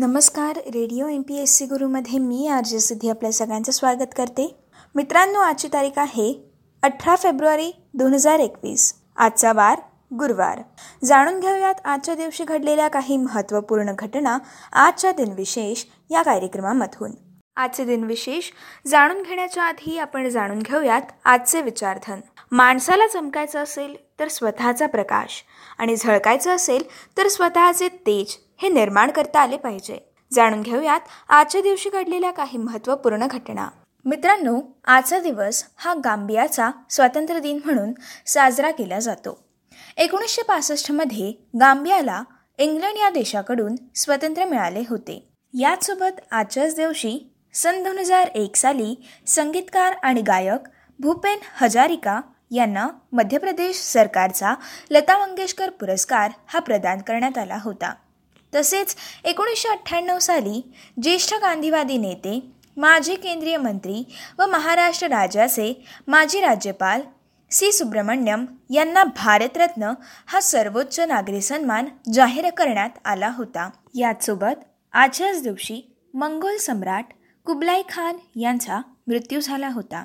नमस्कार 0.00 0.56
radio 0.66 1.08
M 1.08 1.22
P 1.22 1.36
S 1.36 1.56
C 1.56 1.64
गुरुमध्ये 1.66 2.18
मी 2.18 2.46
R 2.48 2.64
J 2.64 2.78
Siddhi 2.80 3.08
आपल्या 3.10 3.32
सगळ्यांचं 3.32 3.72
स्वागत 3.72 4.14
करते. 4.16 4.46
मित्रांनो 4.94 5.38
आजची 5.38 5.68
तारीख 5.72 5.98
आहे 5.98 6.32
अठरा 6.82 7.16
फेब्रुवारी 7.16 7.70
दोन 7.94 8.14
हजार 8.14 8.38
एकवीस. 8.38 8.92
आजचा 9.16 9.52
वार 9.52 9.80
गुरुवार. 10.12 10.62
जाणून 11.04 11.40
घेऊयात 11.40 11.74
आजच्या 11.84 12.14
दिवशी 12.14 12.44
घडलेल्या 12.44 12.88
काही 12.88 13.16
महत्त्वपूर्ण 13.16 13.92
घटना 13.98 14.38
आजच्या 14.72 15.12
दिनविशेष 15.12 15.84
या 16.10 16.22
कार्यक्रमामधून. 16.22 17.10
आजचे 17.56 17.84
दिनविशेष 17.84 18.50
जाणून 18.86 19.22
घेण्याच्या 19.22 19.62
आधी 19.62 19.98
आपण 19.98 20.28
जाणून 20.28 20.58
घेऊयात 20.58 21.12
आजचे 21.24 21.62
विचारधन. 21.62 22.20
माणसाला 22.52 23.06
चमकायचं 23.06 23.62
असेल 23.62 23.96
तर 24.20 24.28
स्वतःचा 24.28 24.86
प्रकाश 24.86 25.42
आणि 25.78 25.96
झळकायचं 25.96 26.54
असेल 26.54 26.82
तर 27.18 27.28
स्वतःचे 27.28 27.88
तेज 28.06 28.36
हे 28.62 28.68
निर्माण 28.68 29.10
करता 29.10 29.40
आले 29.40 29.56
पाहिजे. 29.56 29.98
जाणून 30.32 30.62
घेऊयात 30.62 31.00
आजच्या 31.28 31.60
दिवशी 31.60 31.90
घडलेल्या 31.90 32.30
काही 32.30 32.58
महत्त्वपूर्ण 32.58 33.26
घटना. 33.26 33.68
मित्रांनो 34.04 34.60
आजचा 34.84 35.18
दिवस 35.18 35.64
हा 35.76 35.94
गांबियाचा 35.94 36.70
स्वातंत्र्य 36.90 37.40
दिन 37.40 37.58
म्हणून 37.64 37.92
साजरा 38.26 38.70
केला 38.70 38.98
जातो. 38.98 39.44
एकोणीसशे 39.96 40.42
पासष्टमध्ये 40.42 41.32
गांबियाला 41.60 42.22
इंग्लंड 42.58 42.96
या 42.96 43.10
देशाकडून 43.10 43.74
स्वातंत्र्य 43.94 44.46
मिळाले 44.46 44.82
होते. 44.88 45.28
याचसोबत 45.58 46.20
आजच्याच 46.30 46.76
दिवशी 46.76 47.18
सन 47.54 47.82
दोन 47.82 47.98
हजार 47.98 48.26
एक 48.26 48.56
साली 48.56 48.94
संगीतकार 49.26 49.94
आणि 50.02 50.22
गायक 50.22 50.68
भूपेन 50.98 51.38
हजारिका 51.56 52.20
यांना 52.50 52.88
मध्य 53.12 53.38
प्रदेश 53.38 53.80
सरकारचा 53.80 54.54
लता 54.90 55.18
मंगेशकर 55.18 55.70
पुरस्कार 55.70 56.30
हा 56.46 56.58
प्रदान 56.58 56.98
करण्यात 56.98 57.38
आला 57.38 57.58
होता. 57.62 57.94
तसेच 58.54 58.96
एकोणीसशे 59.24 59.68
अठ्ठ्याण्णव 59.68 60.18
साली 60.18 60.72
ज्येष्ठ 61.02 61.34
गांधीवादी 61.34 61.96
नेते 61.96 62.40
माजी 62.76 63.14
केंद्रीय 63.14 63.56
मंत्री 63.56 64.04
व 64.38 64.46
महाराष्ट्र 64.46 65.06
राज्याचे 65.06 65.84
माजी 66.08 66.40
राज्यपाल 66.40 67.00
सी 67.50 67.72
सुब्रमण्यम 67.72 68.44
यांना 68.70 69.04
भारतरत्न 69.04 69.92
हा 70.26 70.40
सर्वोच्च 70.40 71.00
नागरी 71.00 71.40
सन्मान 71.40 71.86
जाहीर 72.12 72.50
करण्यात 72.50 72.90
आला 73.04 73.28
होता. 73.28 73.70
याचसोबत 73.94 74.64
आजच्याच 74.92 75.42
दिवशी 75.42 75.94
मंगोल 76.14 76.56
सम्राट 76.56 77.04
कुबलाई 77.44 77.82
खान 77.88 78.16
यांचा 78.40 78.80
मृत्यू 79.06 79.40
झाला 79.40 79.68
होता. 79.68 80.04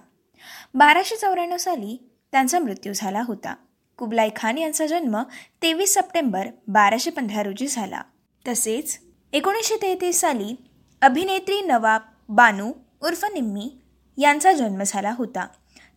बाराशे 0.74 1.16
चौऱ्याण्णव 1.16 1.58
साली 1.58 2.10
त्यांचा 2.32 2.60
मृत्यू 2.60 2.94
झाला 2.94 3.22
होता. 3.22 3.56
कुबलाई 3.98 4.30
खान 4.36 4.58
यांचा 4.58 4.86
जन्म 4.86 5.22
तेवीस 5.62 5.94
सप्टेंबर 5.94 6.48
बाराशे 6.68 7.10
पंधरा 7.10 7.44
रोजी 7.44 7.68
झाला. 7.68 8.02
तसेच 8.48 9.00
एकोणीसशे 9.34 9.76
तेहतीस 9.82 10.22
साली 10.22 10.56
अभिनेत्री 11.02 11.62
नवाब 11.62 12.02
बानू 12.30 12.72
उर्फ 13.04 13.26
निम्मी 13.26 13.78
यांचा 14.18 14.54
जन्म 14.54 14.84
झाला 14.86 15.12
होता. 15.12 15.48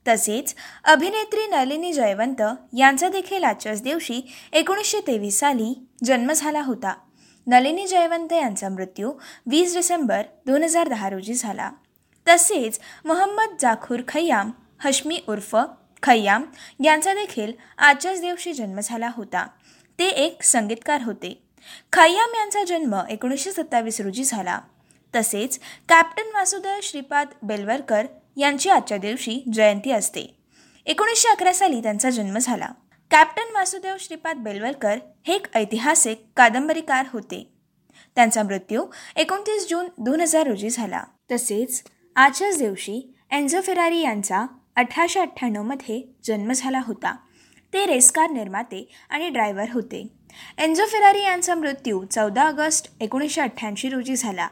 तसेच 0.09 0.55
अभिनेत्री 0.85 1.47
नलिनी 1.47 1.93
जयवंत 1.93 2.43
यांचा 2.77 3.09
देखील 3.09 3.45
आजच्याच 3.45 3.83
दिवशी 3.83 4.21
एकोणीसशे 4.53 5.01
तेवीस 5.01 5.39
साली 5.39 5.87
जन्म 6.05 6.33
झाला 6.33 6.63
होता. 6.63 6.95
नलिनी 7.47 7.87
जयवंत 7.87 8.33
यांचा 8.33 8.69
मृत्यू 8.69 9.13
वीस 9.47 9.75
डिसेंबर 9.75 10.23
दोन 10.47 10.63
हजार 10.63 10.89
दहा 10.89 11.11
रोजी 11.11 11.35
झाला. 11.35 11.71
तसेच 12.29 12.81
मोहम्मद 13.05 13.57
जाखूर 13.61 14.01
खय्याम 14.09 14.51
हश्मी 14.81 15.21
उर्फ 15.29 15.57
खय्याम 16.03 16.45
यांचा 16.85 17.15
देखील 17.15 17.53
आजच्याच 17.79 18.21
दिवशी 18.21 18.53
जन्म 18.53 18.81
झाला 18.83 19.11
होता. 19.17 19.47
ते 19.99 20.07
एक 20.07 20.43
संगीतकार 20.43 21.03
होते. 21.03 21.48
खय्याम 21.93 22.35
यांचा 22.35 22.65
जन्म 22.65 23.01
एकोणीसशे 23.11 23.53
सत्तावीस 23.53 24.01
रोजी 24.01 24.25
झाला. 24.25 24.61
तसेच 25.15 25.61
कॅप्टन 25.89 26.37
वासुदेव 26.37 26.81
श्रीपाद 26.83 27.27
बेलवरकर 27.43 28.07
यांची 28.37 28.71
आजच्या 28.71 28.99
दिवशी 28.99 29.51
जयंती 29.53 29.91
असते. 29.91 30.35
एकोणीसशे 30.87 31.29
अकरा 31.29 31.53
साली 31.53 31.83
त्यांचा 31.83 32.11
जन्म 32.11 32.39
झाला. 32.39 32.69
कॅप्टन 33.11 33.55
वासुदेव 33.55 33.97
श्रीपाद 34.01 34.37
बेलवलकर 34.37 34.99
हे 35.27 35.35
एक 35.35 35.47
ऐतिहासिक 35.55 36.25
कादंबरीकार 36.37 37.07
होते. 37.13 37.53
त्यांचा 38.15 38.43
मृत्यू 38.43 38.87
एकोणतीस 39.17 39.69
जून 39.69 39.87
दोन 39.99 40.21
हजार 40.21 40.47
रोजी 40.47 40.71
झाला. 40.71 41.05
तसेच 41.33 41.83
आजच्याच 42.17 42.59
दिवशी 42.59 43.15
एन्झो 43.31 43.61
फेरारी 43.61 44.01
यांचा 44.01 44.47
अठराशे 44.77 45.21
अठ्ठ्याण्णवमध्ये 45.21 46.15
जन्म 46.25 46.53
झाला 46.53 46.81
होता. 46.87 47.17
ते 47.73 47.87
रेसकार 47.87 48.31
निर्माते 48.31 48.93
आणि 49.11 49.29
ड्रायव्हर 49.29 49.67
होते. 49.73 50.18
एन्झो 50.59 50.85
फेरारी 50.85 51.23
यांचा 51.23 51.55
मृत्यू 51.55 52.05
चौदा 52.05 52.45
ऑगस्ट 52.49 52.91
एकोणीसशे 53.01 53.41
अठ्ठ्याऐंशी 53.41 53.89
रोजी 53.89 54.17
झाला. 54.17 54.49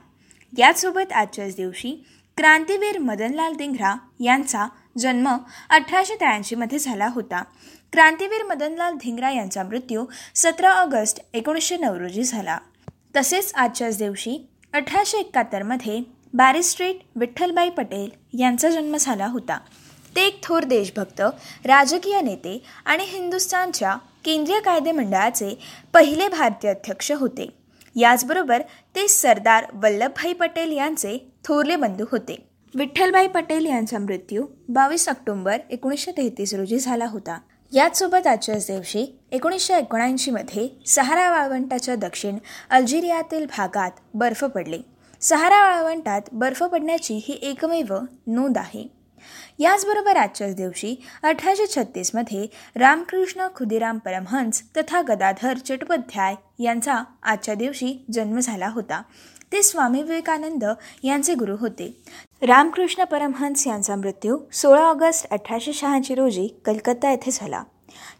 याचसोबत 0.58 1.12
आजच्याच 1.12 1.56
दिवशी 1.56 2.04
क्रांतीवीर 2.36 2.98
मदनलाल 2.98 3.52
दिंग्रा 3.52 3.94
यांचा 4.20 4.66
जन्म 4.98 5.28
अठराशे 5.70 6.14
त्र्याऐंशीमध्ये 6.14 6.78
झाला 6.78 7.08
होता. 7.08 7.42
क्रांतीवीर 7.92 8.42
मदनलाल 8.42 8.94
धिंगरा 8.94 9.30
यांचा 9.30 9.62
मृत्यू 9.62 10.04
सतरा 10.34 10.70
ऑगस्ट 10.70 11.20
एकोणीसशे 11.34 11.76
नऊ 11.76 11.98
रोजी 11.98 12.24
झाला. 12.24 12.58
तसेच 13.16 13.52
आजच्याच 13.54 13.98
दिवशी 13.98 14.48
अठराशे 14.72 15.18
एकाहत्तरमध्ये 15.18 16.00
बॅरिस्ट्रेट 16.34 16.96
विठ्ठलबाई 17.16 17.70
पटेल 17.70 18.10
यांचा 18.40 18.70
जन्म 18.70 18.96
झाला 18.96 19.26
होता. 19.26 19.58
ते 20.16 20.26
एक 20.26 20.40
थोर 20.42 20.64
देशभक्त 20.64 21.20
राजकीय 21.64 22.20
नेते 22.20 22.62
आणि 22.84 23.04
हिंदुस्थानच्या 23.06 23.96
केंद्रीय 24.24 24.60
कायदेमंडळाचे 24.60 25.58
पहिले 25.92 26.28
भारतीय 26.28 26.70
अध्यक्ष 26.70 27.12
होते. 27.12 27.48
याचबरोबर 27.96 28.62
ते 28.94 29.08
सरदार 29.08 29.64
वल्लभभाई 29.74 30.32
पटेल 30.32 30.72
यांचे 30.72 31.32
थोरले 31.44 31.76
बंधू 31.76 32.04
होते. 32.10 32.48
विठ्ठलभाई 32.74 33.26
पटेल 33.26 33.66
यांचा 33.66 33.98
मृत्यू 33.98 34.46
बावीस 34.68 35.08
ऑक्टोंबर 35.08 35.58
एकोणीसशे 35.70 36.12
तेहतीस 36.12 36.54
रोजी 36.54 36.78
झाला 36.78 37.06
होता. 37.06 37.38
याचसोबत 37.72 38.26
आजच्याच 38.26 38.66
दिवशी 38.66 39.18
एकोणीसशे 39.32 39.74
एकोणऐंशीमध्ये 39.74 40.68
सहारा 40.86 41.30
वाळवंटाच्या 41.30 41.94
दक्षिण 41.94 42.38
अल्जेरियातील 42.70 43.46
भागात 43.46 43.90
बर्फ 44.14 44.44
पडले. 44.44 44.78
सहारा 45.20 45.62
वाळवंटात 45.62 46.22
बर्फ 46.32 46.62
पडण्याची 46.62 47.14
ही 47.14 47.38
एकमेव 47.42 47.94
नोंद 48.26 48.58
आहे. 48.58 48.95
याचबरोबर 49.58 50.16
आजच्याच 50.16 50.54
दिवशी 50.54 50.94
अठराशे 51.22 51.66
छत्तीसमध्ये 51.66 52.46
रामकृष्ण 52.76 53.46
खुदिराम 53.54 53.98
परमहंस 53.98 54.62
तथा 54.76 55.02
गदाधर 55.02 55.58
चट्टोपाध्याय 55.58 56.34
यांचा 56.58 57.02
आजच्या 57.22 57.54
दिवशी 57.54 58.04
जन्म 58.12 58.38
झाला 58.38 58.68
होता. 58.68 59.02
ते 59.52 59.62
स्वामी 59.62 60.02
विवेकानंद 60.02 60.64
यांचे 61.02 61.34
गुरु 61.34 61.56
होते. 61.60 62.02
रामकृष्ण 62.42 63.04
परमहंस 63.04 63.66
यांचा 63.66 63.96
मृत्यू 63.96 64.38
सोळा 64.52 64.82
ऑगस्ट 64.82 65.30
अठराशे 65.30 65.72
शहाऐंशी 65.72 66.14
रोजी 66.14 66.48
कलकत्ता 66.64 67.10
येथे 67.10 67.30
झाला. 67.32 67.62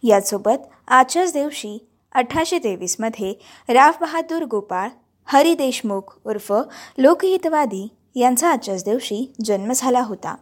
यासोबत 0.02 0.66
आजच्याच 0.88 1.32
दिवशी 1.32 1.86
अठराशे 2.12 2.58
तेवीसमध्ये 2.58 3.34
राव 3.68 3.92
बहादूर 4.00 4.44
गोपाळ 4.44 4.88
हरी 5.24 5.54
देशमुख 5.54 6.18
उर्फ 6.24 6.52
लोकहितवादी 6.98 7.88
यांचा 8.14 8.50
आजच्याच 8.50 8.84
दिवशी 8.84 9.32
जन्म 9.44 9.72
झाला 9.72 10.00
होता. 10.00 10.34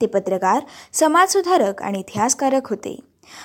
ते 0.00 0.06
पत्रकार 0.06 0.62
समाजसुधारक 0.92 1.82
आणि 1.82 1.98
इतिहासकारक 1.98 2.70
होते. 2.70 3.00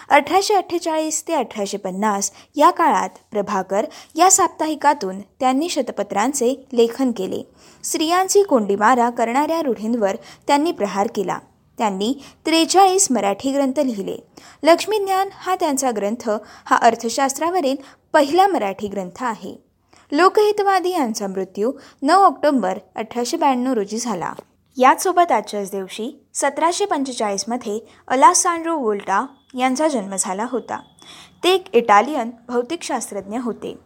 अठराशे 0.10 0.54
अठ्ठेचाळीस 0.54 1.28
ते 1.28 1.34
अठराशे 1.34 1.78
पन्नास 1.78 2.32
या 2.56 2.70
काळात 2.70 3.10
प्रभाकर 3.32 3.86
या 4.16 4.32
साप्ताहिकातून 4.32 5.20
त्यांनी 5.20 5.70
शतपत्रांचे 5.70 6.68
लेखन 6.74 7.12
केले. 7.12 7.42
स्त्रियांची 7.84 8.44
कोंडीमारा 8.44 9.10
करणाऱ्या 9.10 9.62
रूढींवर 9.62 10.16
त्यांनी 10.48 10.72
प्रहार 10.72 11.08
केला. 11.16 11.40
त्यांनी 11.78 12.14
त्रेचाळीस 12.46 13.08
मराठी 13.12 13.52
ग्रंथ 13.52 13.80
लिहिले. 13.80 14.18
लक्ष्मीज्ञान 14.64 15.30
हा 15.34 15.56
त्यांचा 15.56 15.92
ग्रंथ 15.92 16.30
हा 16.66 16.76
अर्थशास्त्रावरील 16.76 17.76
पहिला 18.14 18.48
मराठी 18.48 18.88
ग्रंथ 18.88 19.24
आहे. 19.24 19.56
लोकहितवादी 20.12 20.90
यांचा 20.90 21.28
मृत्यू 21.28 21.72
नऊ 22.02 22.24
ऑक्टोंबर 22.24 22.80
अठराशे 22.96 23.38
ब्याण्णव 23.38 23.74
रोजी 23.74 23.98
झाला. 23.98 24.34
याचसोबत 24.78 25.32
आजच्याच 25.32 25.72
दिवशी 25.72 26.26
सतराशे 26.34 26.86
पंचेचाळीसमध्ये 26.86 27.80
अलासांड्रो 28.08 28.78
वोल्टा 28.78 29.26
यांचा 29.58 29.88
जन्म 29.88 30.16
झाला 30.20 30.46
होता. 30.52 30.80
ते 31.44 31.50
एक 31.50 31.76
इटालियन 31.76 32.32
भौतिकशास्त्रज्ञ 32.48 33.40
होते. 33.40 33.78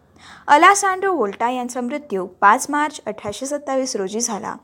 अलासांड्रो 0.47 1.13
वोल्टा 1.13 1.49
यांचा 1.49 1.81
मृत्यू 1.81 2.25
पाच 2.25 2.65
मार्च 2.69 3.01
अठराशे 3.05 3.45
सत्तावीस 3.45 3.95
रोजी 3.95 4.19
झाला. 4.19 4.55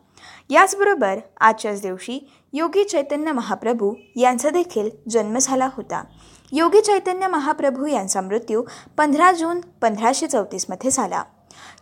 याचबरोबर 0.49 1.19
आजच्याच 1.39 1.81
दिवशी 1.81 2.19
योगी 2.53 2.83
चैतन्य 2.83 3.31
महाप्रभू 3.31 3.93
यांचा 4.15 4.49
देखील 4.49 4.89
जन्म 5.09 5.37
झाला 5.37 5.69
होता. 5.73 6.03
योगी 6.51 6.81
चैतन्य 6.81 7.27
महाप्रभू 7.27 7.85
यांचा 7.85 8.21
मृत्यू 8.21 8.63
पंधरा 8.97 9.31
जून 9.31 9.59
पंधराशे 9.59 10.27
चौतीसमध्ये 10.27 10.91
झाला. 10.91 11.23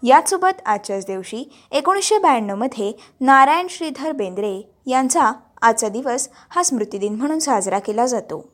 याचसोबत 0.04 0.62
आजच्याच 0.66 1.06
दिवशी 1.06 1.44
एकोणीसशे 1.72 2.18
ब्याण्णवमध्ये 2.18 2.92
नारायण 3.22 3.68
श्रीधर 3.70 4.12
बेंद्रे 4.12 4.62
यांचा 4.88 5.32
आजचा 5.62 5.90
दिवस 5.90 6.30
हा 6.50 6.64
स्मृतिदिन 6.64 7.16
म्हणून 7.16 7.40
साजरा 7.40 7.80
केला 7.80 8.06
जातो. 8.06 8.50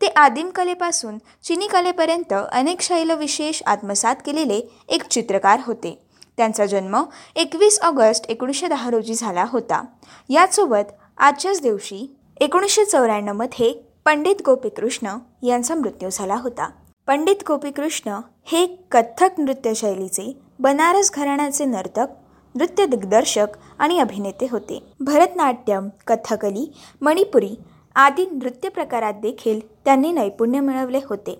ते 0.00 0.06
आदिम 0.06 0.50
कलेपासून 0.50 1.18
चिनी 1.42 1.66
कलेपर्यंत 1.66 2.34
अनेक 2.52 2.80
शैलविशेष 2.80 3.62
आत्मसात 3.66 4.16
केलेले 4.26 4.60
एक 4.88 5.02
चित्रकार 5.02 5.60
होते. 5.66 5.98
त्यांचा 6.36 6.66
जन्म 6.66 7.02
एकवीस 7.36 7.80
ऑगस्ट 7.80 8.26
एकोणीसशे 8.28 8.68
दहा 8.68 8.90
रोजी 8.90 9.14
झाला 9.14 9.44
होता. 9.48 9.82
याचसोबत 10.28 10.92
आजच्याच 11.18 11.62
दिवशी 11.62 12.16
एकोणीसशे 12.40 12.84
चौऱ्याण्णवमध्ये 12.84 13.72
पंडित 14.04 14.36
गोपीकृष्ण 14.44 15.16
यांचा 15.42 15.74
मृत्यू 15.74 16.08
झाला 16.12 16.34
होता. 16.34 16.70
पंडित 17.06 17.42
गोपीकृष्ण 17.46 18.18
हे 18.44 18.66
कथ्थक 18.90 19.38
नृत्यशैलीचे 19.38 20.32
बनारस 20.58 21.10
घराण्याचे 21.12 21.64
नर्तक 21.64 22.06
नृत्य 22.54 22.86
दिग्दर्शक 22.86 23.46
आणि 23.78 23.98
अभिनेते 23.98 24.46
होते. 24.50 24.78
भरतनाट्यम 25.00 25.88
कथकली 26.06 26.72
मणिपुरी 27.00 27.54
आदी 27.94 28.24
नृत्य 28.32 28.68
प्रकारात 28.68 29.12
देखील 29.14 29.60
त्यांनी 29.84 30.10
नैपुण्य 30.12 30.60
मिळवले 30.60 31.00
होते. 31.04 31.38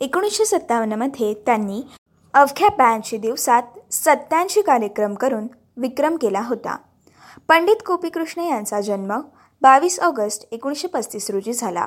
एकोणीसशे 0.00 0.44
सत्तावन्नमध्ये 0.44 1.32
त्यांनी 1.46 1.82
अवघ्या 2.34 2.68
ब्याऐंशी 2.68 3.16
दिवसात 3.16 3.62
सत्याऐंशी 3.92 4.62
कार्यक्रम 4.62 5.14
करून 5.14 5.46
विक्रम 5.76 6.16
केला 6.16 6.40
होता. 6.40 6.76
पंडित 7.48 7.82
गोपीकृष्ण 7.86 8.42
यांचा 8.42 8.80
जन्म 8.80 9.20
बावीस 9.62 9.98
ऑगस्ट 10.00 10.48
एकोणीसशे 10.52 10.88
पस्तीस 10.88 11.30
रोजी 11.30 11.52
झाला. 11.52 11.86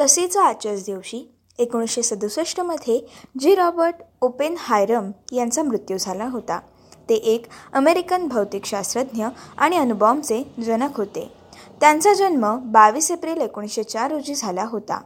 तसेच 0.00 0.36
आजच्याच 0.36 0.84
दिवशी 0.84 1.35
एकोणीसशे 1.58 2.02
सदुसष्टमध्ये 2.02 3.06
जी 3.38 3.54
रॉबर्ट 3.54 3.94
ओपेन 4.20 4.54
हायरम 4.58 5.10
यांचा 5.32 5.62
मृत्यू 5.62 5.98
झाला 5.98 6.24
होता. 6.24 6.60
ते 7.08 7.14
एक 7.14 7.46
अमेरिकन 7.72 8.28
भौतिकशास्त्रज्ञ 8.28 9.26
आणि 9.58 9.76
अणुबॉम्बचे 9.76 10.42
जनक 10.64 10.96
होते. 10.96 11.32
त्यांचा 11.80 12.14
जन्म 12.14 12.58
बावीस 12.64 13.10
एप्रिल 13.10 13.40
एकोणीसशे 13.40 13.82
चार 13.82 14.10
रोजी 14.10 14.34
झाला 14.34 14.64
होता. 14.64 15.00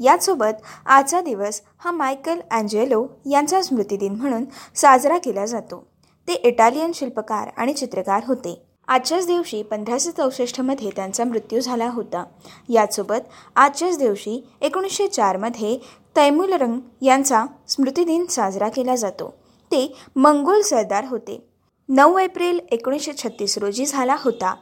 यासोबत 0.00 0.62
आजचा 0.86 1.20
दिवस 1.20 1.62
हा 1.78 1.90
मायकल 1.90 2.40
अँजेलो 2.50 3.06
यांचा 3.30 3.62
स्मृतिदिन 3.62 4.14
म्हणून 4.14 4.44
साजरा 4.74 5.18
केला 5.18 5.46
जातो. 5.46 5.86
ते 6.28 6.32
इटालियन 6.32 6.92
शिल्पकार 6.94 7.48
आणि 7.56 7.72
चित्रकार 7.72 8.22
होते. 8.26 8.65
आजच्याच 8.88 9.26
दिवशी 9.26 9.62
पंधराशे 9.62 10.10
चौसष्टमध्ये 10.10 10.90
त्यांचा 10.96 11.24
मृत्यू 11.24 11.60
झाला 11.60 11.88
होता. 11.88 12.24
यासोबत 12.68 13.28
आजच्याच 13.56 13.98
दिवशी 13.98 14.48
एकोणीसशे 14.60 15.08
चारमध्ये 15.08 15.78
तैमुलरंग 16.16 16.80
यांचा 17.02 17.44
स्मृतिदिन 17.68 18.26
साजरा 18.26 18.68
केला 18.68 18.96
जातो. 18.96 19.34
ते 19.66 19.94
मंगोल 20.16 20.60
सरदार 20.60 21.04
होते. 21.04 21.48
नऊ 21.88 22.18
एप्रिल 22.18 22.60
एकोणीसशे 22.70 23.12
छत्तीस 23.12 23.58
रोजी 23.58 23.86
झाला 23.86 24.16
होता. 24.20 24.54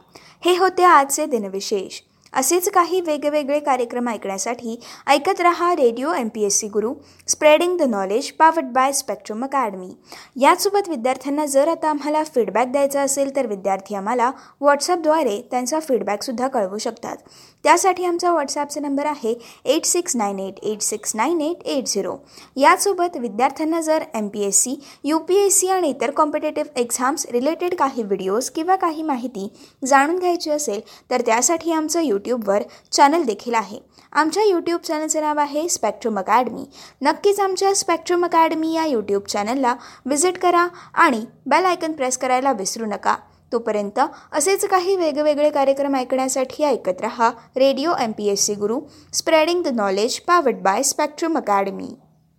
हे 0.45 0.57
होते 0.57 0.83
आजचे 0.83 1.25
दिनविशेष. 1.25 2.01
असेच 2.35 2.69
काही 2.69 2.99
वेगवेगळे 3.01 3.59
कार्यक्रम 3.59 4.09
ऐकण्यासाठी 4.09 4.75
ऐकत 5.07 5.41
रहा 5.41 5.73
radio 5.75 6.13
M 6.13 6.27
P 6.27 6.43
S 6.43 6.59
C 6.59 6.67
Guru 6.67 6.93
spreading 7.27 7.77
the 7.77 7.83
knowledge 7.89 8.31
powered 8.31 8.71
by 8.73 8.91
Spectrum 8.91 9.43
Academy. 9.45 9.89
यासोबत 10.35 10.89
विद्यार्थ्यांना 10.89 11.45
जर 11.45 11.67
आता 11.67 11.89
आम्हाला 11.89 12.23
फीडबॅक 12.23 12.71
द्यायचा 12.71 13.01
असेल 13.01 13.35
तर 13.35 13.47
विद्यार्थी 13.47 13.95
आम्हाला 13.95 14.31
व्हॉट्सअपद्वारे 14.61 15.41
त्यांचा 15.51 15.79
फीडबॅकसुद्धा 15.79 16.47
कळवू 16.47 16.77
शकतात. 16.77 17.17
त्यासाठी 17.63 18.05
आमचा 18.05 18.31
व्हॉट्सॲपचा 18.31 18.81
नंबर 18.81 19.05
आहे 19.05 19.33
eight 19.65 19.85
six 19.85 20.15
nine 20.15 20.39
eight 20.39 20.59
eight 20.63 20.81
six 20.81 21.15
nine 21.15 21.39
eight 21.41 21.63
eight 21.65 21.87
zero 21.87 22.15
यासोबत 22.55 23.17
विद्यार्थ्यांना 23.17 23.81
जर 23.81 24.03
M 24.15 24.27
P 24.27 24.43
S 24.43 24.61
C 24.63 24.75
U 25.03 25.19
P 25.19 25.35
S 25.35 25.59
C 25.59 25.67
आणि 25.67 25.89
इतर 25.89 26.11
कॉम्पिटेटिव्ह 26.11 26.79
एक्झाम्स 26.79 27.25
रिलेटेड 27.31 27.75
काही 27.75 28.03
व्हिडिओज 28.03 28.49
किंवा 28.49 28.75
काही 28.75 29.03
माहिती 29.03 29.47
जाणून 29.85 30.19
घ्यायची 30.19 30.51
असेल 30.51 30.81
तर 31.11 31.21
त्यासाठी 31.21 31.71
आमचं 31.71 32.01
यूट्यूब 32.01 32.23
यूट्यूबवर 32.27 32.63
चॅनल 32.91 33.23
देखील 33.23 33.53
आहे. 33.53 33.79
आमच्या 34.13 34.43
यूट्यूब 34.43 34.81
चॅनलचं 34.81 35.21
नाव 35.21 35.39
आहे 35.39 35.67
स्पेक्ट्रम 35.69 36.19
अकॅडमी. 36.19 36.63
नक्कीच 37.01 37.39
आमच्या 37.39 37.73
स्पेक्ट्रम 37.75 38.25
अकॅडमी 38.25 38.73
या 38.73 38.85
यूट्यूब 38.85 39.23
चॅनलला 39.23 39.75
व्हिजिट 40.05 40.37
करा 40.37 40.67
आणि 40.93 41.25
बेल 41.45 41.65
आयकन 41.65 41.91
प्रेस 41.91 42.17
करायला 42.17 42.51
विसरू 42.51 42.85
नका. 42.85 43.15
तोपर्यंत 43.51 43.99
असेच 44.31 44.65
काही 44.65 44.95
वेगवेगळे 44.95 45.49
कार्यक्रम 45.49 45.95
ऐकण्यासाठी 45.95 46.63
ऐकत 46.63 47.01
रहा 47.01 47.29
radio 47.55 47.93
M 47.99 48.11
P 48.11 48.27
S 48.27 48.45
C 48.45 48.53
Guru 48.53 48.79
spreading 49.13 49.63
the 49.63 49.67
knowledge 49.67 50.19
powered 50.19 50.55
by 50.55 50.83
Spectrum 50.83 51.37
Academy. 51.37 51.89